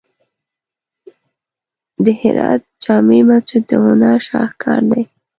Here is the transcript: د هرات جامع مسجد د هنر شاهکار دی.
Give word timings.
د 2.03 2.05
هرات 2.21 2.61
جامع 2.83 3.21
مسجد 3.29 3.63
د 3.67 3.71
هنر 3.85 4.17
شاهکار 4.27 4.81
دی. 4.91 5.03